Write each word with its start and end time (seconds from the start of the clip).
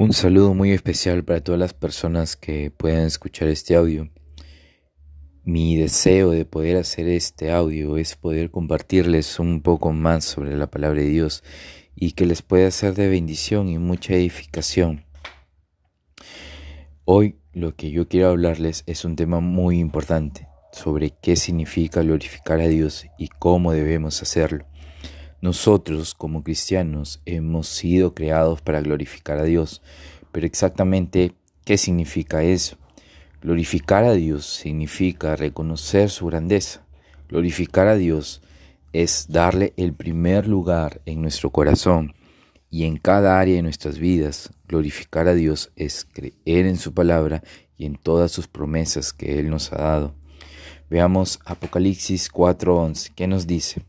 Un 0.00 0.12
saludo 0.12 0.54
muy 0.54 0.70
especial 0.70 1.24
para 1.24 1.42
todas 1.42 1.58
las 1.58 1.74
personas 1.74 2.36
que 2.36 2.70
puedan 2.70 3.04
escuchar 3.04 3.48
este 3.48 3.74
audio. 3.74 4.08
Mi 5.42 5.74
deseo 5.74 6.30
de 6.30 6.44
poder 6.44 6.76
hacer 6.76 7.08
este 7.08 7.50
audio 7.50 7.96
es 7.96 8.14
poder 8.14 8.52
compartirles 8.52 9.40
un 9.40 9.60
poco 9.60 9.92
más 9.92 10.24
sobre 10.24 10.56
la 10.56 10.68
palabra 10.68 11.00
de 11.00 11.08
Dios 11.08 11.42
y 11.96 12.12
que 12.12 12.26
les 12.26 12.42
pueda 12.42 12.70
ser 12.70 12.94
de 12.94 13.08
bendición 13.08 13.68
y 13.68 13.78
mucha 13.78 14.14
edificación. 14.14 15.04
Hoy 17.04 17.40
lo 17.52 17.74
que 17.74 17.90
yo 17.90 18.06
quiero 18.06 18.28
hablarles 18.28 18.84
es 18.86 19.04
un 19.04 19.16
tema 19.16 19.40
muy 19.40 19.80
importante 19.80 20.46
sobre 20.70 21.10
qué 21.10 21.34
significa 21.34 22.02
glorificar 22.02 22.60
a 22.60 22.68
Dios 22.68 23.04
y 23.18 23.26
cómo 23.26 23.72
debemos 23.72 24.22
hacerlo. 24.22 24.64
Nosotros 25.40 26.14
como 26.14 26.42
cristianos 26.42 27.20
hemos 27.24 27.68
sido 27.68 28.12
creados 28.12 28.60
para 28.60 28.80
glorificar 28.80 29.38
a 29.38 29.44
Dios, 29.44 29.82
pero 30.32 30.46
exactamente 30.46 31.32
¿qué 31.64 31.78
significa 31.78 32.42
eso? 32.42 32.76
Glorificar 33.40 34.02
a 34.02 34.14
Dios 34.14 34.46
significa 34.46 35.36
reconocer 35.36 36.10
su 36.10 36.26
grandeza. 36.26 36.84
Glorificar 37.28 37.86
a 37.86 37.94
Dios 37.94 38.42
es 38.92 39.26
darle 39.28 39.74
el 39.76 39.92
primer 39.92 40.48
lugar 40.48 41.02
en 41.06 41.22
nuestro 41.22 41.50
corazón 41.50 42.14
y 42.68 42.84
en 42.84 42.96
cada 42.96 43.38
área 43.38 43.54
de 43.54 43.62
nuestras 43.62 43.98
vidas. 43.98 44.50
Glorificar 44.66 45.28
a 45.28 45.34
Dios 45.34 45.70
es 45.76 46.04
creer 46.04 46.66
en 46.66 46.78
su 46.78 46.92
palabra 46.94 47.44
y 47.76 47.86
en 47.86 47.94
todas 47.94 48.32
sus 48.32 48.48
promesas 48.48 49.12
que 49.12 49.38
Él 49.38 49.50
nos 49.50 49.72
ha 49.72 49.76
dado. 49.76 50.14
Veamos 50.90 51.38
Apocalipsis 51.44 52.28
4:11. 52.28 53.12
¿Qué 53.14 53.28
nos 53.28 53.46
dice? 53.46 53.82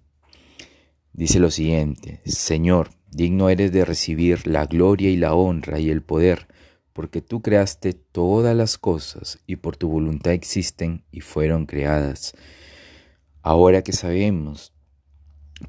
Dice 1.20 1.42
lo 1.42 1.52
siguiente, 1.52 2.22
Señor, 2.24 2.92
digno 3.12 3.50
eres 3.50 3.74
de 3.74 3.84
recibir 3.84 4.48
la 4.48 4.66
gloria 4.68 5.10
y 5.10 5.18
la 5.18 5.34
honra 5.34 5.78
y 5.78 5.90
el 5.90 6.02
poder, 6.02 6.48
porque 6.94 7.22
tú 7.22 7.42
creaste 7.42 7.92
todas 7.92 8.56
las 8.56 8.78
cosas 8.78 9.38
y 9.46 9.58
por 9.58 9.76
tu 9.76 9.90
voluntad 9.90 10.32
existen 10.32 11.04
y 11.12 11.20
fueron 11.20 11.66
creadas. 11.66 12.36
Ahora 13.42 13.82
que 13.82 13.92
sabemos 13.92 14.72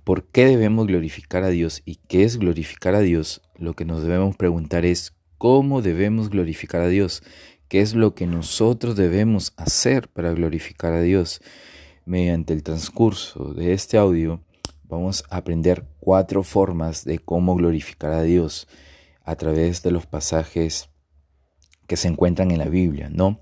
por 0.05 0.29
qué 0.29 0.45
debemos 0.45 0.87
glorificar 0.87 1.43
a 1.43 1.49
Dios 1.49 1.83
y 1.85 1.97
qué 1.97 2.23
es 2.23 2.39
glorificar 2.39 2.95
a 2.95 3.01
Dios, 3.01 3.43
lo 3.59 3.75
que 3.75 3.85
nos 3.85 4.05
debemos 4.05 4.37
preguntar 4.37 4.85
es 4.85 5.15
cómo 5.37 5.83
debemos 5.83 6.31
glorificar 6.31 6.83
a 6.83 6.89
Dios, 6.89 7.25
qué 7.67 7.81
es 7.81 7.97
lo 7.97 8.15
que 8.15 8.29
nosotros 8.29 8.95
debemos 8.95 9.53
hacer 9.57 10.07
para 10.07 10.31
glorificar 10.31 10.93
a 10.93 11.03
Dios. 11.03 11.43
Mediante 12.05 12.53
el 12.53 12.63
transcurso 12.63 13.53
de 13.53 13.73
este 13.73 13.99
audio, 13.99 14.41
vamos 14.91 15.25
a 15.31 15.39
aprender 15.39 15.87
cuatro 16.01 16.43
formas 16.43 17.05
de 17.05 17.19
cómo 17.19 17.55
glorificar 17.55 18.13
a 18.13 18.23
Dios 18.23 18.69
a 19.25 19.37
través 19.37 19.83
de 19.83 19.93
los 19.93 20.07
pasajes 20.07 20.91
que 21.87 21.97
se 21.97 22.09
encuentran 22.09 22.51
en 22.51 22.59
la 22.59 22.69
Biblia, 22.69 23.09
¿no? 23.09 23.41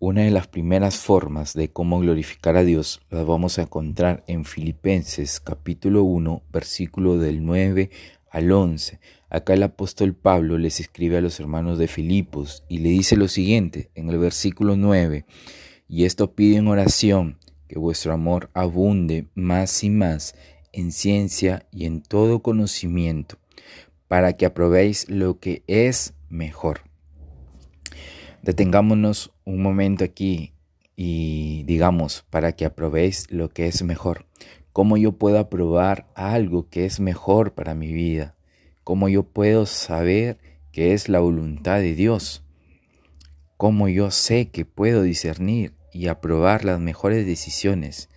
Una 0.00 0.22
de 0.22 0.30
las 0.30 0.46
primeras 0.46 0.96
formas 0.96 1.54
de 1.54 1.70
cómo 1.70 2.00
glorificar 2.00 2.56
a 2.56 2.64
Dios 2.64 3.00
las 3.10 3.26
vamos 3.26 3.58
a 3.58 3.62
encontrar 3.62 4.24
en 4.26 4.44
Filipenses 4.44 5.40
capítulo 5.40 6.04
1, 6.04 6.42
versículo 6.50 7.18
del 7.18 7.44
9 7.44 7.90
al 8.30 8.50
11. 8.50 9.00
Acá 9.28 9.54
el 9.54 9.62
apóstol 9.64 10.14
Pablo 10.14 10.56
les 10.56 10.80
escribe 10.80 11.18
a 11.18 11.20
los 11.20 11.38
hermanos 11.40 11.78
de 11.78 11.88
Filipos 11.88 12.64
y 12.68 12.78
le 12.78 12.90
dice 12.90 13.16
lo 13.16 13.28
siguiente 13.28 13.90
en 13.94 14.08
el 14.08 14.18
versículo 14.18 14.76
9, 14.76 15.26
y 15.88 16.04
esto 16.04 16.34
pide 16.34 16.56
en 16.56 16.68
oración 16.68 17.38
que 17.66 17.78
vuestro 17.78 18.12
amor 18.12 18.50
abunde 18.54 19.26
más 19.34 19.84
y 19.84 19.90
más 19.90 20.34
en 20.80 20.92
ciencia 20.92 21.66
y 21.72 21.86
en 21.86 22.02
todo 22.02 22.40
conocimiento, 22.40 23.38
para 24.06 24.34
que 24.34 24.46
aprobéis 24.46 25.08
lo 25.08 25.38
que 25.38 25.62
es 25.66 26.14
mejor. 26.28 26.82
Detengámonos 28.42 29.32
un 29.44 29.62
momento 29.62 30.04
aquí 30.04 30.52
y 30.94 31.62
digamos, 31.64 32.24
para 32.30 32.52
que 32.52 32.64
aprobéis 32.64 33.30
lo 33.30 33.50
que 33.50 33.66
es 33.66 33.82
mejor. 33.82 34.26
¿Cómo 34.72 34.96
yo 34.96 35.12
puedo 35.12 35.38
aprobar 35.38 36.08
algo 36.14 36.68
que 36.68 36.86
es 36.86 37.00
mejor 37.00 37.54
para 37.54 37.74
mi 37.74 37.92
vida? 37.92 38.36
¿Cómo 38.84 39.08
yo 39.08 39.22
puedo 39.22 39.66
saber 39.66 40.38
que 40.72 40.94
es 40.94 41.08
la 41.08 41.20
voluntad 41.20 41.78
de 41.78 41.94
Dios? 41.94 42.42
¿Cómo 43.56 43.88
yo 43.88 44.10
sé 44.10 44.50
que 44.50 44.64
puedo 44.64 45.02
discernir 45.02 45.72
y 45.92 46.06
aprobar 46.06 46.64
las 46.64 46.80
mejores 46.80 47.26
decisiones? 47.26 48.08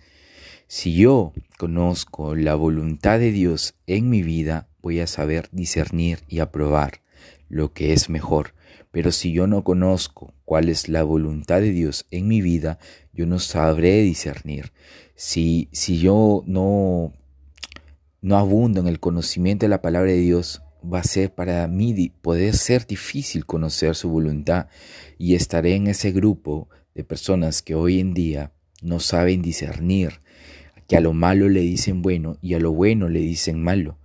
Si 0.74 0.94
yo 0.94 1.34
conozco 1.58 2.34
la 2.34 2.54
voluntad 2.54 3.18
de 3.18 3.30
Dios 3.30 3.74
en 3.86 4.08
mi 4.08 4.22
vida, 4.22 4.68
voy 4.80 5.00
a 5.00 5.06
saber 5.06 5.50
discernir 5.52 6.20
y 6.28 6.38
aprobar 6.38 7.02
lo 7.50 7.74
que 7.74 7.92
es 7.92 8.08
mejor. 8.08 8.54
Pero 8.90 9.12
si 9.12 9.34
yo 9.34 9.46
no 9.46 9.64
conozco 9.64 10.32
cuál 10.46 10.70
es 10.70 10.88
la 10.88 11.02
voluntad 11.02 11.60
de 11.60 11.72
Dios 11.72 12.06
en 12.10 12.26
mi 12.26 12.40
vida, 12.40 12.78
yo 13.12 13.26
no 13.26 13.38
sabré 13.38 14.00
discernir. 14.00 14.72
Si, 15.14 15.68
si 15.72 15.98
yo 15.98 16.42
no, 16.46 17.12
no 18.22 18.38
abundo 18.38 18.80
en 18.80 18.86
el 18.86 18.98
conocimiento 18.98 19.66
de 19.66 19.70
la 19.70 19.82
palabra 19.82 20.12
de 20.12 20.20
Dios, 20.20 20.62
va 20.82 21.00
a 21.00 21.04
ser 21.04 21.34
para 21.34 21.68
mí 21.68 22.14
poder 22.22 22.56
ser 22.56 22.86
difícil 22.86 23.44
conocer 23.44 23.94
su 23.94 24.08
voluntad 24.08 24.68
y 25.18 25.34
estaré 25.34 25.74
en 25.74 25.88
ese 25.88 26.12
grupo 26.12 26.70
de 26.94 27.04
personas 27.04 27.60
que 27.60 27.74
hoy 27.74 28.00
en 28.00 28.14
día 28.14 28.52
no 28.80 29.00
saben 29.00 29.42
discernir 29.42 30.21
que 30.92 30.98
a 30.98 31.00
lo 31.00 31.14
malo 31.14 31.48
le 31.48 31.62
dicen 31.62 32.02
bueno 32.02 32.36
y 32.42 32.52
a 32.52 32.58
lo 32.58 32.70
bueno 32.70 33.08
le 33.08 33.20
dicen 33.20 33.62
malo, 33.62 33.96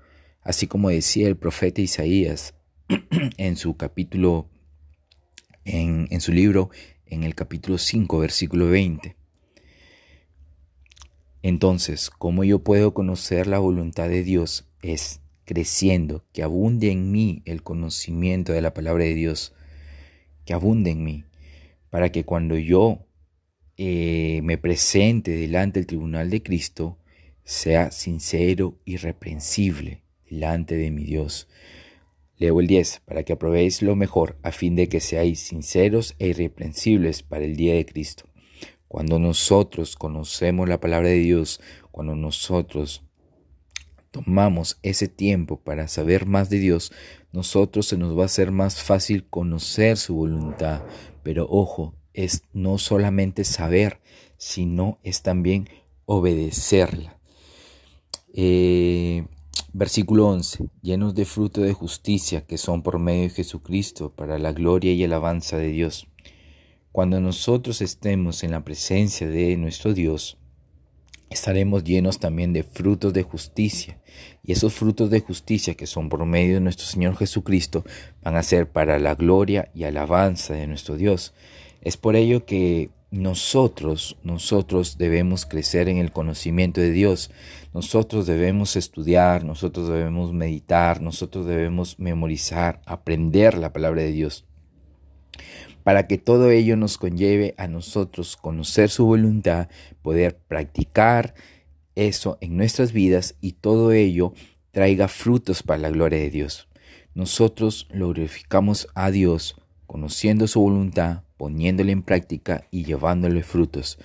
así 0.42 0.68
como 0.68 0.88
decía 0.90 1.28
el 1.28 1.36
profeta 1.36 1.82
Isaías 1.82 2.56
en 3.38 3.58
su 3.58 3.76
capítulo, 3.76 4.48
en, 5.66 6.08
en 6.12 6.22
su 6.22 6.32
libro, 6.32 6.70
en 7.06 7.24
el 7.24 7.36
capítulo 7.36 7.78
5, 7.78 8.20
versículo 8.20 8.70
20. 8.70 9.18
Entonces, 11.42 12.10
¿cómo 12.10 12.46
yo 12.46 12.60
puedo 12.60 12.94
conocer 12.94 13.48
la 13.48 13.60
voluntad 13.60 14.08
de 14.08 14.24
Dios? 14.24 14.70
Es 14.82 15.20
creciendo, 15.44 16.24
que 16.32 16.42
abunde 16.42 16.90
en 16.90 17.12
mí 17.12 17.42
el 17.44 17.64
conocimiento 17.64 18.54
de 18.54 18.62
la 18.62 18.74
palabra 18.74 19.04
de 19.04 19.14
Dios, 19.14 19.54
que 20.46 20.54
abunde 20.54 20.92
en 20.92 21.04
mí, 21.04 21.26
para 21.90 22.14
que 22.14 22.24
cuando 22.24 22.58
yo 22.58 23.07
eh, 23.78 24.42
me 24.44 24.58
presente 24.58 25.32
delante 25.32 25.80
del 25.80 25.88
tribunal 25.88 26.30
de 26.30 26.42
Cristo, 26.42 26.98
sea 27.44 27.92
sincero 27.92 28.80
y 28.86 28.98
reprensible 28.98 30.04
delante 30.30 30.76
de 30.76 30.92
mi 30.92 31.04
Dios. 31.04 31.48
Leo 32.38 32.60
el 32.60 32.68
10, 32.68 33.02
para 33.06 33.24
que 33.24 33.34
aprobéis 33.34 33.82
lo 33.82 33.96
mejor, 33.96 34.38
a 34.44 34.52
fin 34.52 34.76
de 34.76 34.90
que 34.90 35.00
seáis 35.00 35.40
sinceros 35.40 36.16
e 36.20 36.28
irreprensibles 36.28 37.24
para 37.24 37.46
el 37.46 37.56
día 37.56 37.74
de 37.76 37.86
Cristo. 37.86 38.26
Cuando 38.88 39.20
nosotros 39.20 39.96
conocemos 39.96 40.68
la 40.68 40.80
palabra 40.80 41.10
de 41.10 41.18
Dios, 41.18 41.60
cuando 41.92 42.16
nosotros 42.16 43.04
tomamos 44.12 44.80
ese 44.82 45.08
tiempo 45.08 45.60
para 45.60 45.88
saber 45.88 46.26
más 46.26 46.50
de 46.50 46.60
Dios, 46.60 46.92
nosotros 47.32 47.88
se 47.88 47.98
nos 47.98 48.18
va 48.18 48.24
a 48.24 48.26
hacer 48.26 48.52
más 48.52 48.82
fácil 48.82 49.28
conocer 49.28 49.98
su 49.98 50.16
voluntad. 50.16 50.84
Pero 51.24 51.48
ojo, 51.50 51.96
es 52.18 52.42
no 52.52 52.80
solamente 52.80 53.44
saber, 53.44 54.02
sino 54.38 54.98
es 55.04 55.22
también 55.22 55.70
obedecerla. 56.06 57.16
Eh, 58.34 59.24
versículo 59.72 60.28
11, 60.28 60.66
llenos 60.82 61.14
de 61.14 61.26
fruto 61.26 61.62
de 61.62 61.74
justicia 61.74 62.42
que 62.42 62.58
son 62.58 62.82
por 62.82 62.98
medio 62.98 63.24
de 63.24 63.30
Jesucristo 63.30 64.12
para 64.12 64.40
la 64.40 64.52
gloria 64.52 64.94
y 64.94 65.04
alabanza 65.04 65.58
de 65.58 65.68
Dios. 65.68 66.08
Cuando 66.92 67.22
nosotros 67.22 67.82
estemos 67.82 68.44
en 68.44 68.52
la 68.52 68.66
presencia 68.66 69.28
de 69.28 69.56
nuestro 69.56 69.94
Dios, 69.94 70.40
estaremos 71.30 71.84
llenos 71.84 72.18
también 72.18 72.52
de 72.52 72.64
frutos 72.64 73.14
de 73.14 73.22
justicia. 73.22 74.02
Y 74.44 74.54
esos 74.54 74.74
frutos 74.74 75.12
de 75.12 75.20
justicia 75.20 75.76
que 75.76 75.86
son 75.86 76.10
por 76.10 76.26
medio 76.26 76.56
de 76.56 76.62
nuestro 76.62 76.88
Señor 76.88 77.16
Jesucristo 77.16 77.86
van 78.24 78.38
a 78.38 78.42
ser 78.42 78.72
para 78.72 78.98
la 78.98 79.14
gloria 79.14 79.70
y 79.76 79.84
alabanza 79.84 80.56
de 80.56 80.66
nuestro 80.66 80.96
Dios. 80.96 81.36
Es 81.82 81.98
por 81.98 82.16
ello 82.16 82.46
que 82.46 82.90
nosotros, 83.10 84.18
nosotros 84.24 84.98
debemos 84.98 85.46
crecer 85.46 85.88
en 85.88 85.98
el 85.98 86.12
conocimiento 86.12 86.82
de 86.82 86.92
Dios. 86.92 87.32
Nosotros 87.74 88.28
debemos 88.28 88.76
estudiar, 88.76 89.44
nosotros 89.44 89.88
debemos 89.88 90.34
meditar, 90.34 91.02
nosotros 91.02 91.46
debemos 91.46 92.00
memorizar, 92.00 92.82
aprender 92.86 93.58
la 93.58 93.72
palabra 93.72 94.02
de 94.02 94.12
Dios. 94.12 94.46
Para 95.84 96.08
que 96.08 96.18
todo 96.18 96.52
ello 96.52 96.76
nos 96.76 96.98
conlleve 96.98 97.56
a 97.58 97.68
nosotros 97.68 98.36
conocer 98.36 98.90
su 98.90 99.06
voluntad, 99.06 99.70
poder 100.02 100.38
practicar 100.38 101.34
eso 101.96 102.38
en 102.42 102.58
nuestras 102.58 102.92
vidas 102.92 103.36
y 103.40 103.54
todo 103.54 103.94
ello 103.94 104.34
traiga 104.72 105.08
frutos 105.08 105.64
para 105.64 105.80
la 105.80 105.90
gloria 105.90 106.20
de 106.20 106.30
Dios. 106.30 106.68
Nosotros 107.16 107.88
glorificamos 107.90 108.90
a 108.94 109.12
Dios 109.12 109.60
conociendo 109.88 110.46
su 110.48 110.60
voluntad, 110.60 111.24
poniéndole 111.38 111.92
en 111.92 112.04
práctica 112.04 112.68
y 112.72 112.84
llevándole 112.84 113.44
frutos. 113.44 113.98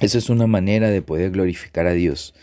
Esa 0.00 0.18
es 0.18 0.30
una 0.30 0.46
manera 0.46 0.90
de 0.90 1.02
poder 1.02 1.30
glorificar 1.30 1.86
a 1.86 1.92
Dios. 1.92 2.34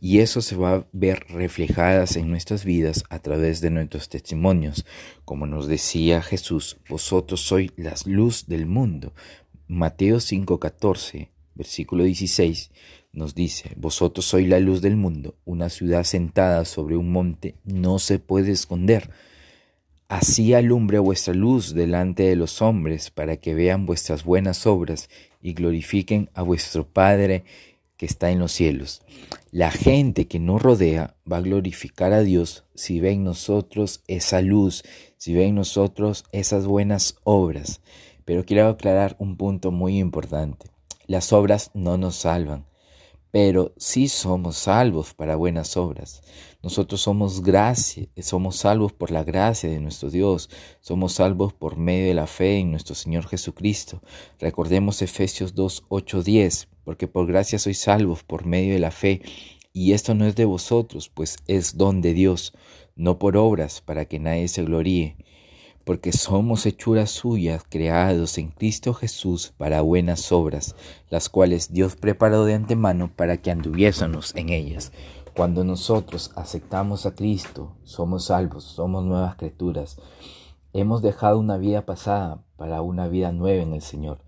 Y 0.00 0.20
eso 0.20 0.40
se 0.40 0.54
va 0.54 0.74
a 0.74 0.86
ver 0.92 1.26
reflejadas 1.28 2.14
en 2.16 2.30
nuestras 2.30 2.64
vidas 2.64 3.02
a 3.10 3.18
través 3.18 3.60
de 3.60 3.70
nuestros 3.70 4.08
testimonios. 4.08 4.86
Como 5.24 5.46
nos 5.46 5.66
decía 5.66 6.22
Jesús, 6.22 6.78
vosotros 6.88 7.40
sois 7.40 7.72
la 7.76 7.94
luz 8.06 8.46
del 8.46 8.66
mundo. 8.66 9.12
Mateo 9.66 10.18
5:14, 10.20 11.30
versículo 11.56 12.04
16, 12.04 12.70
nos 13.12 13.34
dice, 13.34 13.72
vosotros 13.76 14.24
sois 14.24 14.48
la 14.48 14.60
luz 14.60 14.80
del 14.80 14.94
mundo. 14.94 15.34
Una 15.44 15.68
ciudad 15.68 16.04
sentada 16.04 16.64
sobre 16.64 16.96
un 16.96 17.10
monte 17.10 17.56
no 17.64 17.98
se 17.98 18.20
puede 18.20 18.52
esconder. 18.52 19.10
Así 20.08 20.54
alumbre 20.54 20.98
vuestra 20.98 21.34
luz 21.34 21.74
delante 21.74 22.22
de 22.22 22.34
los 22.34 22.62
hombres, 22.62 23.10
para 23.10 23.36
que 23.36 23.54
vean 23.54 23.84
vuestras 23.84 24.24
buenas 24.24 24.66
obras 24.66 25.10
y 25.42 25.52
glorifiquen 25.52 26.30
a 26.32 26.40
vuestro 26.40 26.88
Padre 26.88 27.44
que 27.98 28.06
está 28.06 28.30
en 28.30 28.38
los 28.38 28.52
cielos. 28.52 29.02
La 29.50 29.70
gente 29.70 30.26
que 30.26 30.38
nos 30.38 30.62
rodea 30.62 31.14
va 31.30 31.36
a 31.36 31.42
glorificar 31.42 32.14
a 32.14 32.22
Dios 32.22 32.64
si 32.74 33.00
ve 33.00 33.10
en 33.10 33.24
nosotros 33.24 34.02
esa 34.06 34.40
luz, 34.40 34.82
si 35.18 35.34
ve 35.34 35.44
en 35.44 35.56
nosotros 35.56 36.24
esas 36.32 36.64
buenas 36.64 37.16
obras. 37.24 37.82
Pero 38.24 38.46
quiero 38.46 38.68
aclarar 38.68 39.14
un 39.18 39.36
punto 39.36 39.72
muy 39.72 39.98
importante. 39.98 40.70
Las 41.06 41.34
obras 41.34 41.70
no 41.74 41.98
nos 41.98 42.16
salvan, 42.16 42.64
pero 43.30 43.74
sí 43.76 44.08
somos 44.08 44.56
salvos 44.56 45.14
para 45.14 45.36
buenas 45.36 45.76
obras. 45.76 46.22
Nosotros 46.62 47.00
somos 47.02 47.42
gracia, 47.42 48.06
somos 48.20 48.56
salvos 48.56 48.92
por 48.92 49.10
la 49.10 49.22
gracia 49.24 49.68
de 49.68 49.80
nuestro 49.80 50.10
Dios, 50.10 50.50
somos 50.80 51.12
salvos 51.12 51.52
por 51.52 51.76
medio 51.76 52.06
de 52.06 52.14
la 52.14 52.26
fe 52.26 52.58
en 52.58 52.70
nuestro 52.70 52.94
Señor 52.94 53.26
Jesucristo. 53.26 54.02
Recordemos 54.40 55.02
Efesios 55.02 55.54
2, 55.54 55.84
8, 55.88 56.22
10, 56.22 56.68
porque 56.84 57.06
por 57.06 57.26
gracia 57.26 57.58
sois 57.58 57.78
salvos 57.78 58.22
por 58.24 58.44
medio 58.46 58.72
de 58.74 58.80
la 58.80 58.90
fe, 58.90 59.22
y 59.72 59.92
esto 59.92 60.14
no 60.14 60.26
es 60.26 60.34
de 60.34 60.44
vosotros, 60.44 61.08
pues 61.08 61.36
es 61.46 61.76
don 61.76 62.00
de 62.00 62.14
Dios, 62.14 62.54
no 62.96 63.18
por 63.18 63.36
obras, 63.36 63.80
para 63.80 64.06
que 64.06 64.18
nadie 64.18 64.48
se 64.48 64.64
gloríe 64.64 65.16
porque 65.88 66.12
somos 66.12 66.66
hechuras 66.66 67.08
suyas, 67.08 67.64
creados 67.66 68.36
en 68.36 68.48
Cristo 68.48 68.92
Jesús 68.92 69.54
para 69.56 69.80
buenas 69.80 70.32
obras, 70.32 70.76
las 71.08 71.30
cuales 71.30 71.72
Dios 71.72 71.96
preparó 71.96 72.44
de 72.44 72.52
antemano 72.52 73.10
para 73.16 73.38
que 73.38 73.50
anduviésemos 73.50 74.36
en 74.36 74.50
ellas. 74.50 74.92
Cuando 75.34 75.64
nosotros 75.64 76.30
aceptamos 76.36 77.06
a 77.06 77.14
Cristo, 77.14 77.74
somos 77.84 78.26
salvos, 78.26 78.64
somos 78.64 79.02
nuevas 79.02 79.36
criaturas. 79.36 79.96
Hemos 80.74 81.00
dejado 81.00 81.38
una 81.38 81.56
vida 81.56 81.86
pasada 81.86 82.44
para 82.58 82.82
una 82.82 83.08
vida 83.08 83.32
nueva 83.32 83.62
en 83.62 83.72
el 83.72 83.80
Señor. 83.80 84.18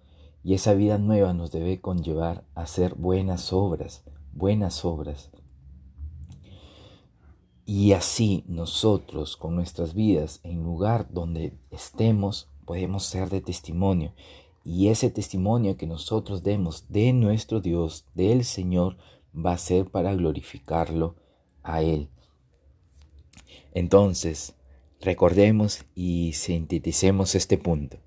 Y 0.43 0.55
esa 0.55 0.73
vida 0.73 0.97
nueva 0.97 1.35
nos 1.35 1.53
debe 1.53 1.79
conllevar 1.79 2.43
a 2.55 2.63
hacer 2.63 2.95
buenas 2.95 3.53
obras, 3.53 4.03
buenas 4.33 4.83
obras. 4.87 5.31
Y 7.73 7.93
así 7.93 8.43
nosotros 8.49 9.37
con 9.37 9.55
nuestras 9.55 9.95
vidas, 9.95 10.41
en 10.43 10.65
lugar 10.65 11.07
donde 11.13 11.53
estemos, 11.71 12.49
podemos 12.65 13.05
ser 13.05 13.31
de 13.31 13.41
testimonio. 13.41 14.13
Y 14.65 14.89
ese 14.89 15.09
testimonio 15.09 15.77
que 15.77 15.87
nosotros 15.87 16.43
demos 16.43 16.87
de 16.89 17.13
nuestro 17.13 17.61
Dios, 17.61 18.07
del 18.17 18.45
Señor, 18.45 18.97
va 19.33 19.53
a 19.53 19.59
ser 19.59 19.87
para 19.87 20.13
glorificarlo 20.15 21.15
a 21.63 21.81
Él. 21.81 22.09
Entonces, 23.73 24.57
recordemos 25.01 25.85
y 25.95 26.33
sinteticemos 26.33 27.37
este 27.37 27.57
punto. 27.57 27.99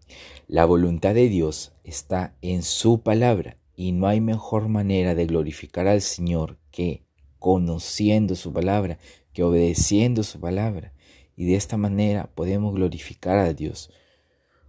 La 0.49 0.65
voluntad 0.65 1.13
de 1.13 1.29
Dios 1.29 1.71
está 1.85 2.35
en 2.41 2.63
su 2.63 2.99
palabra 2.99 3.55
y 3.77 3.93
no 3.93 4.07
hay 4.07 4.19
mejor 4.19 4.67
manera 4.67 5.15
de 5.15 5.25
glorificar 5.25 5.87
al 5.87 6.01
Señor 6.01 6.57
que 6.69 7.05
conociendo 7.39 8.35
su 8.35 8.53
palabra, 8.53 8.99
que 9.33 9.43
obedeciendo 9.43 10.23
su 10.23 10.39
palabra. 10.39 10.93
Y 11.35 11.45
de 11.45 11.55
esta 11.55 11.77
manera 11.77 12.29
podemos 12.35 12.73
glorificar 12.73 13.37
a 13.37 13.53
Dios. 13.53 13.91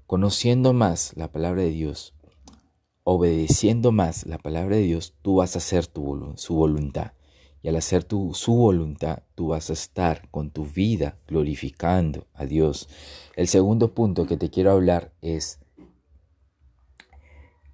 Conociendo 0.06 0.72
más 0.72 1.12
la 1.16 1.30
palabra 1.30 1.62
de 1.62 1.70
Dios, 1.70 2.14
obedeciendo 3.04 3.92
más 3.92 4.26
la 4.26 4.38
palabra 4.38 4.76
de 4.76 4.82
Dios, 4.82 5.14
tú 5.22 5.36
vas 5.36 5.54
a 5.54 5.58
hacer 5.58 5.86
tu, 5.86 6.32
su 6.36 6.54
voluntad. 6.54 7.12
Y 7.62 7.68
al 7.68 7.76
hacer 7.76 8.04
tu, 8.04 8.34
su 8.34 8.54
voluntad, 8.54 9.22
tú 9.34 9.48
vas 9.48 9.70
a 9.70 9.72
estar 9.72 10.28
con 10.30 10.50
tu 10.50 10.66
vida 10.66 11.18
glorificando 11.26 12.26
a 12.34 12.44
Dios. 12.44 12.88
El 13.36 13.48
segundo 13.48 13.94
punto 13.94 14.26
que 14.26 14.36
te 14.36 14.50
quiero 14.50 14.72
hablar 14.72 15.14
es 15.22 15.60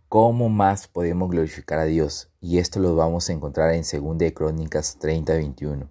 cómo 0.09 0.49
más 0.49 0.89
podemos 0.89 1.31
glorificar 1.31 1.79
a 1.79 1.85
Dios. 1.85 2.31
Y 2.41 2.59
esto 2.59 2.81
lo 2.81 2.95
vamos 2.95 3.29
a 3.29 3.33
encontrar 3.33 3.75
en 3.75 3.83
2 3.83 4.19
de 4.19 4.35
Crónicas 4.35 4.99
30, 4.99 5.35
21. 5.35 5.91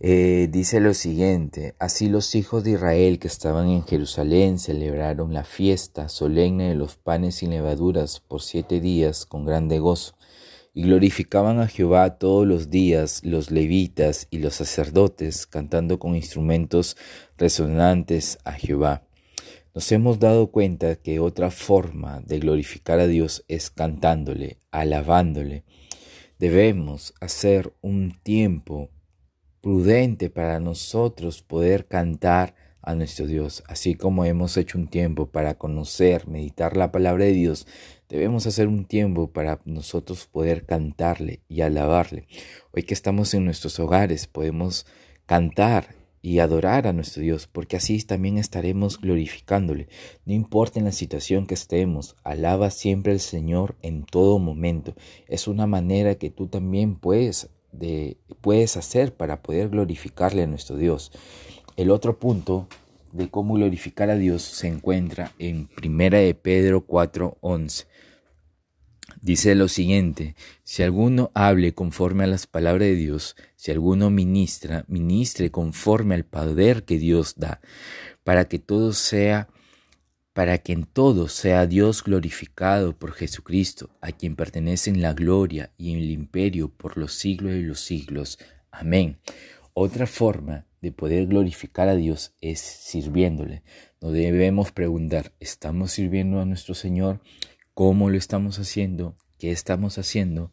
Eh, 0.00 0.48
dice 0.50 0.80
lo 0.80 0.92
siguiente, 0.92 1.76
así 1.78 2.08
los 2.08 2.34
hijos 2.34 2.64
de 2.64 2.72
Israel 2.72 3.20
que 3.20 3.28
estaban 3.28 3.68
en 3.68 3.84
Jerusalén 3.84 4.58
celebraron 4.58 5.32
la 5.32 5.44
fiesta 5.44 6.08
solemne 6.08 6.70
de 6.70 6.74
los 6.74 6.96
panes 6.96 7.36
sin 7.36 7.50
levaduras 7.50 8.18
por 8.18 8.42
siete 8.42 8.80
días 8.80 9.24
con 9.24 9.46
grande 9.46 9.78
gozo, 9.78 10.16
y 10.74 10.82
glorificaban 10.82 11.60
a 11.60 11.68
Jehová 11.68 12.18
todos 12.18 12.44
los 12.44 12.70
días 12.70 13.20
los 13.24 13.52
levitas 13.52 14.26
y 14.30 14.38
los 14.38 14.54
sacerdotes, 14.54 15.46
cantando 15.46 16.00
con 16.00 16.16
instrumentos 16.16 16.96
resonantes 17.38 18.38
a 18.44 18.52
Jehová. 18.52 19.04
Nos 19.74 19.90
hemos 19.92 20.18
dado 20.18 20.48
cuenta 20.50 20.96
que 20.96 21.20
otra 21.20 21.52
forma 21.52 22.20
de 22.20 22.40
glorificar 22.40 22.98
a 22.98 23.06
Dios 23.06 23.44
es 23.46 23.70
cantándole, 23.70 24.58
alabándole. 24.72 25.64
Debemos 26.40 27.14
hacer 27.20 27.72
un 27.80 28.18
tiempo 28.22 28.90
prudente 29.64 30.28
para 30.28 30.60
nosotros 30.60 31.40
poder 31.40 31.86
cantar 31.86 32.54
a 32.82 32.94
nuestro 32.94 33.26
Dios. 33.26 33.64
Así 33.66 33.94
como 33.94 34.26
hemos 34.26 34.58
hecho 34.58 34.76
un 34.76 34.88
tiempo 34.88 35.30
para 35.30 35.54
conocer, 35.54 36.28
meditar 36.28 36.76
la 36.76 36.92
palabra 36.92 37.24
de 37.24 37.32
Dios, 37.32 37.66
debemos 38.10 38.46
hacer 38.46 38.68
un 38.68 38.84
tiempo 38.84 39.32
para 39.32 39.62
nosotros 39.64 40.26
poder 40.26 40.66
cantarle 40.66 41.40
y 41.48 41.62
alabarle. 41.62 42.26
Hoy 42.72 42.82
que 42.82 42.92
estamos 42.92 43.32
en 43.32 43.46
nuestros 43.46 43.80
hogares, 43.80 44.26
podemos 44.26 44.84
cantar 45.24 45.94
y 46.20 46.40
adorar 46.40 46.86
a 46.86 46.92
nuestro 46.92 47.22
Dios, 47.22 47.46
porque 47.46 47.76
así 47.76 48.02
también 48.02 48.36
estaremos 48.36 49.00
glorificándole. 49.00 49.88
No 50.26 50.34
importa 50.34 50.78
en 50.78 50.84
la 50.84 50.92
situación 50.92 51.46
que 51.46 51.54
estemos, 51.54 52.16
alaba 52.22 52.70
siempre 52.70 53.12
al 53.12 53.20
Señor 53.20 53.76
en 53.80 54.04
todo 54.04 54.38
momento. 54.38 54.94
Es 55.26 55.48
una 55.48 55.66
manera 55.66 56.16
que 56.16 56.28
tú 56.28 56.48
también 56.48 56.96
puedes 56.96 57.48
de, 57.78 58.16
puedes 58.40 58.76
hacer 58.76 59.14
para 59.14 59.42
poder 59.42 59.68
glorificarle 59.68 60.42
a 60.42 60.46
nuestro 60.46 60.76
Dios. 60.76 61.12
El 61.76 61.90
otro 61.90 62.18
punto 62.18 62.68
de 63.12 63.28
cómo 63.30 63.54
glorificar 63.54 64.10
a 64.10 64.16
Dios 64.16 64.42
se 64.42 64.66
encuentra 64.66 65.32
en 65.38 65.66
Primera 65.66 66.18
de 66.18 66.34
Pedro 66.34 66.86
4:11. 66.86 67.86
Dice 69.20 69.54
lo 69.54 69.68
siguiente, 69.68 70.34
si 70.64 70.82
alguno 70.82 71.30
hable 71.34 71.72
conforme 71.72 72.24
a 72.24 72.26
las 72.26 72.46
palabras 72.46 72.88
de 72.88 72.94
Dios, 72.94 73.36
si 73.56 73.70
alguno 73.70 74.10
ministra, 74.10 74.84
ministre 74.88 75.50
conforme 75.50 76.14
al 76.14 76.24
poder 76.24 76.84
que 76.84 76.98
Dios 76.98 77.34
da, 77.36 77.60
para 78.24 78.48
que 78.48 78.58
todo 78.58 78.92
sea 78.92 79.48
para 80.34 80.58
que 80.58 80.72
en 80.72 80.84
todo 80.84 81.28
sea 81.28 81.66
Dios 81.66 82.02
glorificado 82.02 82.98
por 82.98 83.12
Jesucristo, 83.12 83.88
a 84.00 84.10
quien 84.10 84.34
pertenecen 84.34 85.00
la 85.00 85.14
gloria 85.14 85.70
y 85.78 85.94
el 85.94 86.10
imperio 86.10 86.68
por 86.68 86.98
los 86.98 87.14
siglos 87.14 87.52
de 87.52 87.62
los 87.62 87.80
siglos. 87.80 88.40
Amén. 88.72 89.18
Otra 89.74 90.06
forma 90.08 90.66
de 90.82 90.90
poder 90.90 91.26
glorificar 91.26 91.88
a 91.88 91.94
Dios 91.94 92.34
es 92.40 92.60
sirviéndole. 92.60 93.62
No 94.00 94.10
debemos 94.10 94.72
preguntar, 94.72 95.32
¿estamos 95.38 95.92
sirviendo 95.92 96.40
a 96.40 96.44
nuestro 96.44 96.74
Señor? 96.74 97.20
¿Cómo 97.72 98.10
lo 98.10 98.18
estamos 98.18 98.58
haciendo? 98.58 99.14
¿Qué 99.38 99.52
estamos 99.52 99.98
haciendo? 99.98 100.50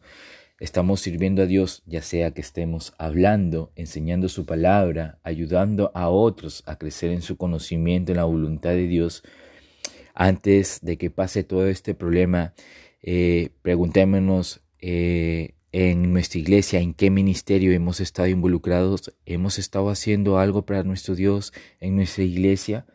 Estamos 0.60 1.00
sirviendo 1.00 1.42
a 1.42 1.46
Dios, 1.46 1.82
ya 1.86 2.02
sea 2.02 2.30
que 2.30 2.40
estemos 2.40 2.94
hablando, 2.98 3.72
enseñando 3.74 4.28
su 4.28 4.46
palabra, 4.46 5.18
ayudando 5.24 5.90
a 5.92 6.08
otros 6.08 6.62
a 6.66 6.78
crecer 6.78 7.10
en 7.10 7.20
su 7.20 7.36
conocimiento 7.36 8.12
en 8.12 8.18
la 8.18 8.24
voluntad 8.24 8.70
de 8.70 8.86
Dios, 8.86 9.24
antes 10.14 10.80
de 10.82 10.98
que 10.98 11.10
pase 11.10 11.44
todo 11.44 11.66
este 11.66 11.94
problema, 11.94 12.54
eh, 13.02 13.50
preguntémonos 13.62 14.62
eh, 14.80 15.54
en 15.72 16.12
nuestra 16.12 16.38
iglesia 16.38 16.80
en 16.80 16.94
qué 16.94 17.10
ministerio 17.10 17.72
hemos 17.72 18.00
estado 18.00 18.28
involucrados, 18.28 19.14
hemos 19.24 19.58
estado 19.58 19.88
haciendo 19.88 20.38
algo 20.38 20.66
para 20.66 20.82
nuestro 20.82 21.14
Dios 21.14 21.52
en 21.80 21.96
nuestra 21.96 22.24
iglesia. 22.24 22.86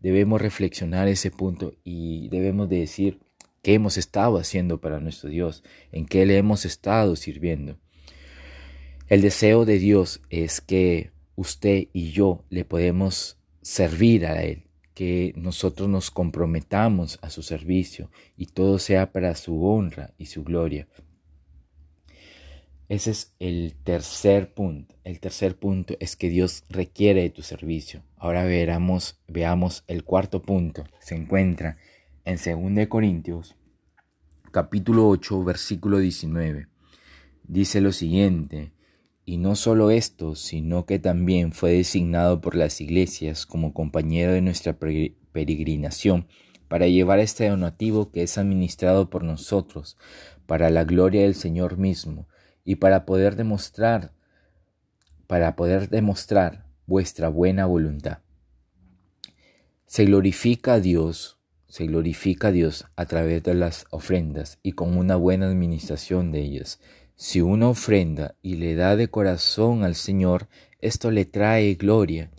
Debemos 0.00 0.40
reflexionar 0.40 1.08
ese 1.08 1.30
punto 1.30 1.74
y 1.82 2.28
debemos 2.28 2.68
de 2.68 2.80
decir 2.80 3.20
qué 3.62 3.74
hemos 3.74 3.96
estado 3.96 4.36
haciendo 4.36 4.80
para 4.80 5.00
nuestro 5.00 5.30
Dios, 5.30 5.64
en 5.90 6.06
qué 6.06 6.26
le 6.26 6.36
hemos 6.36 6.64
estado 6.64 7.16
sirviendo. 7.16 7.78
El 9.08 9.22
deseo 9.22 9.64
de 9.64 9.78
Dios 9.78 10.20
es 10.30 10.60
que 10.60 11.10
usted 11.36 11.88
y 11.92 12.10
yo 12.10 12.44
le 12.50 12.64
podemos 12.64 13.38
servir 13.62 14.26
a 14.26 14.42
Él, 14.42 14.65
que 14.96 15.34
nosotros 15.36 15.90
nos 15.90 16.10
comprometamos 16.10 17.18
a 17.20 17.28
su 17.28 17.42
servicio 17.42 18.10
y 18.34 18.46
todo 18.46 18.78
sea 18.78 19.12
para 19.12 19.34
su 19.34 19.62
honra 19.62 20.14
y 20.16 20.24
su 20.24 20.42
gloria. 20.42 20.88
Ese 22.88 23.10
es 23.10 23.34
el 23.38 23.74
tercer 23.84 24.54
punto. 24.54 24.94
El 25.04 25.20
tercer 25.20 25.58
punto 25.58 25.98
es 26.00 26.16
que 26.16 26.30
Dios 26.30 26.64
requiere 26.70 27.20
de 27.20 27.28
tu 27.28 27.42
servicio. 27.42 28.04
Ahora 28.16 28.44
veamos, 28.44 29.20
veamos 29.28 29.84
el 29.86 30.02
cuarto 30.02 30.40
punto. 30.40 30.84
Se 30.98 31.14
encuentra 31.14 31.76
en 32.24 32.36
2 32.76 32.86
Corintios 32.88 33.54
capítulo 34.50 35.10
8 35.10 35.44
versículo 35.44 35.98
19. 35.98 36.68
Dice 37.42 37.82
lo 37.82 37.92
siguiente, 37.92 38.72
y 39.26 39.38
no 39.38 39.56
solo 39.56 39.90
esto, 39.90 40.36
sino 40.36 40.86
que 40.86 41.00
también 41.00 41.52
fue 41.52 41.72
designado 41.72 42.40
por 42.40 42.54
las 42.54 42.80
iglesias 42.80 43.44
como 43.44 43.74
compañero 43.74 44.32
de 44.32 44.40
nuestra 44.40 44.78
peregrinación 44.78 46.28
para 46.68 46.86
llevar 46.86 47.18
este 47.18 47.48
donativo 47.48 48.12
que 48.12 48.22
es 48.22 48.38
administrado 48.38 49.10
por 49.10 49.24
nosotros, 49.24 49.98
para 50.46 50.70
la 50.70 50.84
gloria 50.84 51.22
del 51.22 51.34
Señor 51.34 51.76
mismo 51.76 52.28
y 52.64 52.76
para 52.76 53.04
poder 53.04 53.34
demostrar 53.34 54.12
para 55.26 55.56
poder 55.56 55.88
demostrar 55.88 56.66
vuestra 56.86 57.28
buena 57.28 57.66
voluntad. 57.66 58.18
Se 59.86 60.04
glorifica 60.04 60.74
a 60.74 60.80
Dios, 60.80 61.38
se 61.66 61.86
glorifica 61.86 62.48
a 62.48 62.52
Dios 62.52 62.86
a 62.94 63.06
través 63.06 63.42
de 63.42 63.54
las 63.54 63.86
ofrendas 63.90 64.60
y 64.62 64.72
con 64.72 64.96
una 64.96 65.16
buena 65.16 65.46
administración 65.46 66.30
de 66.30 66.42
ellas. 66.42 66.80
Si 67.18 67.40
uno 67.40 67.70
ofrenda 67.70 68.34
y 68.42 68.56
le 68.56 68.74
da 68.74 68.94
de 68.94 69.08
corazón 69.08 69.84
al 69.84 69.94
Señor, 69.94 70.48
esto 70.82 71.10
le 71.10 71.24
trae 71.24 71.74
gloria, 71.74 72.30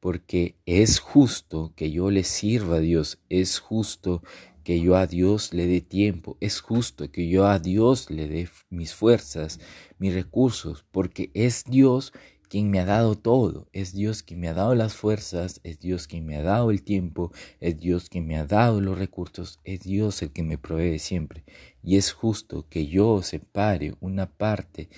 porque 0.00 0.56
es 0.66 0.98
justo 0.98 1.72
que 1.76 1.92
yo 1.92 2.10
le 2.10 2.24
sirva 2.24 2.76
a 2.76 2.80
Dios, 2.80 3.20
es 3.28 3.60
justo 3.60 4.24
que 4.64 4.80
yo 4.80 4.96
a 4.96 5.06
Dios 5.06 5.54
le 5.54 5.68
dé 5.68 5.80
tiempo, 5.80 6.36
es 6.40 6.60
justo 6.60 7.08
que 7.12 7.28
yo 7.28 7.46
a 7.46 7.60
Dios 7.60 8.10
le 8.10 8.26
dé 8.26 8.48
mis 8.68 8.94
fuerzas, 8.94 9.60
mis 9.98 10.12
recursos, 10.12 10.84
porque 10.90 11.30
es 11.32 11.62
Dios 11.62 12.12
quien 12.48 12.70
me 12.70 12.80
ha 12.80 12.84
dado 12.84 13.16
todo, 13.16 13.68
es 13.72 13.92
Dios 13.92 14.22
quien 14.22 14.40
me 14.40 14.48
ha 14.48 14.54
dado 14.54 14.74
las 14.74 14.94
fuerzas, 14.94 15.60
es 15.64 15.80
Dios 15.80 16.06
quien 16.06 16.26
me 16.26 16.36
ha 16.36 16.42
dado 16.42 16.70
el 16.70 16.82
tiempo, 16.82 17.32
es 17.60 17.78
Dios 17.78 18.08
quien 18.08 18.26
me 18.26 18.36
ha 18.36 18.46
dado 18.46 18.80
los 18.80 18.98
recursos, 18.98 19.60
es 19.64 19.80
Dios 19.80 20.22
el 20.22 20.32
que 20.32 20.42
me 20.42 20.58
provee 20.58 20.98
siempre. 20.98 21.44
Y 21.82 21.96
es 21.96 22.12
justo 22.12 22.66
que 22.68 22.86
yo 22.86 23.22
separe 23.22 23.94
una 24.00 24.26
parte 24.26 24.88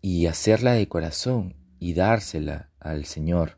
y 0.00 0.26
hacerla 0.26 0.72
de 0.72 0.88
corazón 0.88 1.54
y 1.78 1.94
dársela 1.94 2.70
al 2.80 3.04
Señor. 3.04 3.56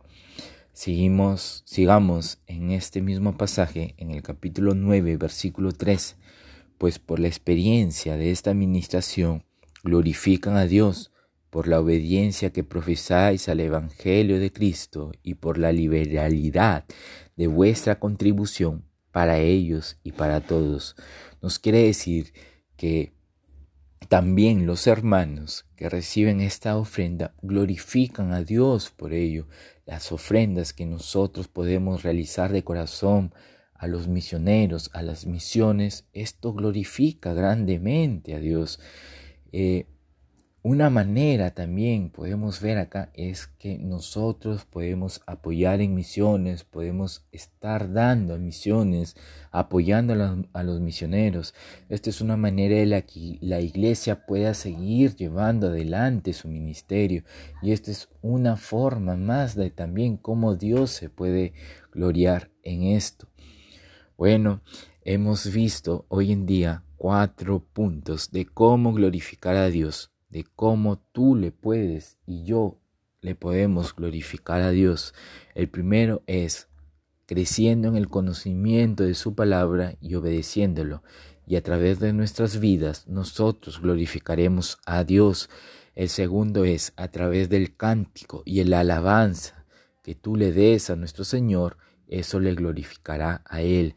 Seguimos, 0.72 1.62
sigamos 1.64 2.38
en 2.46 2.70
este 2.70 3.00
mismo 3.00 3.36
pasaje, 3.36 3.94
en 3.98 4.10
el 4.10 4.22
capítulo 4.22 4.74
9, 4.74 5.16
versículo 5.16 5.72
3, 5.72 6.16
pues 6.76 6.98
por 6.98 7.18
la 7.18 7.28
experiencia 7.28 8.16
de 8.16 8.30
esta 8.30 8.50
administración 8.50 9.44
glorifican 9.82 10.56
a 10.56 10.66
Dios 10.66 11.12
por 11.56 11.68
la 11.68 11.80
obediencia 11.80 12.52
que 12.52 12.64
profesáis 12.64 13.48
al 13.48 13.60
Evangelio 13.60 14.38
de 14.38 14.52
Cristo 14.52 15.12
y 15.22 15.36
por 15.36 15.56
la 15.56 15.72
liberalidad 15.72 16.84
de 17.34 17.46
vuestra 17.46 17.98
contribución 17.98 18.84
para 19.10 19.38
ellos 19.38 19.98
y 20.04 20.12
para 20.12 20.42
todos. 20.42 20.96
Nos 21.40 21.58
quiere 21.58 21.78
decir 21.84 22.34
que 22.76 23.14
también 24.10 24.66
los 24.66 24.86
hermanos 24.86 25.64
que 25.76 25.88
reciben 25.88 26.42
esta 26.42 26.76
ofrenda 26.76 27.34
glorifican 27.40 28.34
a 28.34 28.42
Dios 28.44 28.90
por 28.90 29.14
ello. 29.14 29.48
Las 29.86 30.12
ofrendas 30.12 30.74
que 30.74 30.84
nosotros 30.84 31.48
podemos 31.48 32.02
realizar 32.02 32.52
de 32.52 32.64
corazón 32.64 33.32
a 33.72 33.86
los 33.86 34.08
misioneros, 34.08 34.90
a 34.92 35.00
las 35.00 35.24
misiones, 35.24 36.06
esto 36.12 36.52
glorifica 36.52 37.32
grandemente 37.32 38.34
a 38.34 38.40
Dios. 38.40 38.78
Eh, 39.52 39.86
una 40.68 40.90
manera 40.90 41.52
también 41.52 42.10
podemos 42.10 42.60
ver 42.60 42.78
acá 42.78 43.12
es 43.14 43.46
que 43.46 43.78
nosotros 43.78 44.64
podemos 44.64 45.22
apoyar 45.24 45.80
en 45.80 45.94
misiones, 45.94 46.64
podemos 46.64 47.24
estar 47.30 47.92
dando 47.92 48.34
a 48.34 48.38
misiones, 48.38 49.14
apoyando 49.52 50.14
a 50.52 50.62
los, 50.64 50.80
misioneros. 50.80 51.54
Esta 51.88 52.10
es 52.10 52.20
una 52.20 52.36
manera 52.36 52.74
de 52.74 52.86
la 52.86 53.02
que 53.02 53.38
la 53.42 53.60
iglesia 53.60 54.26
pueda 54.26 54.54
seguir 54.54 55.14
llevando 55.14 55.68
adelante 55.68 56.32
su 56.32 56.48
ministerio. 56.48 57.22
Y 57.62 57.70
esta 57.70 57.92
es 57.92 58.08
una 58.20 58.56
forma 58.56 59.14
más 59.14 59.54
de 59.54 59.70
también 59.70 60.16
cómo 60.16 60.56
Dios 60.56 60.90
se 60.90 61.10
puede 61.10 61.52
gloriar 61.92 62.50
en 62.64 62.82
esto. 62.82 63.28
Bueno, 64.18 64.62
hemos 65.04 65.48
visto 65.48 66.06
hoy 66.08 66.32
en 66.32 66.44
día 66.44 66.82
cuatro 66.96 67.60
puntos 67.72 68.32
de 68.32 68.46
cómo 68.46 68.92
glorificar 68.92 69.54
a 69.54 69.68
Dios 69.68 70.10
de 70.36 70.44
cómo 70.54 70.98
tú 71.12 71.34
le 71.34 71.50
puedes 71.50 72.18
y 72.26 72.44
yo 72.44 72.78
le 73.22 73.34
podemos 73.34 73.96
glorificar 73.96 74.60
a 74.60 74.68
Dios. 74.68 75.14
El 75.54 75.70
primero 75.70 76.22
es 76.26 76.68
creciendo 77.24 77.88
en 77.88 77.96
el 77.96 78.08
conocimiento 78.08 79.04
de 79.04 79.14
su 79.14 79.34
palabra 79.34 79.94
y 80.02 80.14
obedeciéndolo. 80.14 81.02
Y 81.46 81.56
a 81.56 81.62
través 81.62 82.00
de 82.00 82.12
nuestras 82.12 82.60
vidas 82.60 83.08
nosotros 83.08 83.80
glorificaremos 83.80 84.76
a 84.84 85.04
Dios. 85.04 85.48
El 85.94 86.10
segundo 86.10 86.66
es 86.66 86.92
a 86.96 87.08
través 87.08 87.48
del 87.48 87.74
cántico 87.74 88.42
y 88.44 88.60
el 88.60 88.74
alabanza 88.74 89.64
que 90.02 90.14
tú 90.14 90.36
le 90.36 90.52
des 90.52 90.90
a 90.90 90.96
nuestro 90.96 91.24
Señor, 91.24 91.78
eso 92.08 92.40
le 92.40 92.54
glorificará 92.54 93.40
a 93.46 93.62
Él. 93.62 93.94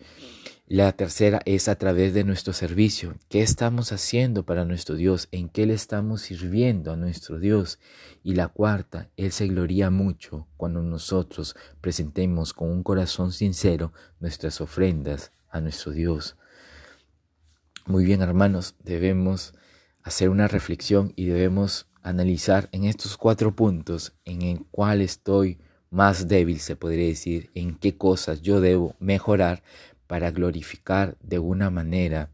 La 0.71 0.91
tercera 0.91 1.41
es 1.45 1.67
a 1.67 1.77
través 1.79 2.13
de 2.13 2.23
nuestro 2.23 2.53
servicio. 2.53 3.15
¿Qué 3.27 3.41
estamos 3.41 3.91
haciendo 3.91 4.45
para 4.45 4.65
nuestro 4.65 4.93
Dios? 4.93 5.27
¿En 5.31 5.49
qué 5.49 5.65
le 5.65 5.73
estamos 5.73 6.21
sirviendo 6.21 6.91
a 6.91 6.95
nuestro 6.95 7.39
Dios? 7.39 7.79
Y 8.21 8.35
la 8.35 8.49
cuarta, 8.49 9.09
Él 9.17 9.31
se 9.31 9.47
gloria 9.47 9.89
mucho 9.89 10.47
cuando 10.57 10.83
nosotros 10.83 11.55
presentemos 11.81 12.53
con 12.53 12.69
un 12.69 12.83
corazón 12.83 13.31
sincero 13.31 13.93
nuestras 14.19 14.61
ofrendas 14.61 15.31
a 15.49 15.59
nuestro 15.59 15.91
Dios. 15.91 16.37
Muy 17.87 18.05
bien, 18.05 18.21
hermanos, 18.21 18.75
debemos 18.83 19.55
hacer 20.03 20.29
una 20.29 20.47
reflexión 20.47 21.13
y 21.15 21.25
debemos 21.25 21.87
analizar 22.03 22.69
en 22.73 22.83
estos 22.83 23.17
cuatro 23.17 23.55
puntos 23.55 24.13
en 24.23 24.43
el 24.43 24.65
cual 24.69 25.01
estoy 25.01 25.57
más 25.89 26.27
débil, 26.27 26.59
se 26.59 26.75
podría 26.75 27.07
decir, 27.07 27.49
en 27.55 27.75
qué 27.75 27.97
cosas 27.97 28.41
yo 28.41 28.61
debo 28.61 28.95
mejorar 28.99 29.63
para 30.09 30.31
glorificar 30.31 31.17
de 31.21 31.37
una 31.37 31.69
manera 31.69 32.31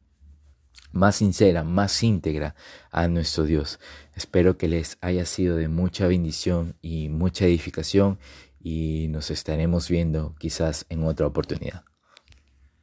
más 0.93 1.17
sincera, 1.17 1.65
más 1.65 2.03
íntegra 2.03 2.55
a 2.89 3.09
nuestro 3.09 3.43
Dios. 3.43 3.81
Espero 4.15 4.57
que 4.57 4.69
les 4.69 4.97
haya 5.01 5.25
sido 5.25 5.57
de 5.57 5.67
mucha 5.67 6.07
bendición 6.07 6.77
y 6.81 7.09
mucha 7.09 7.43
edificación 7.43 8.17
y 8.61 9.07
nos 9.09 9.29
estaremos 9.29 9.89
viendo 9.89 10.35
quizás 10.39 10.85
en 10.87 11.03
otra 11.03 11.27
oportunidad. 11.27 11.83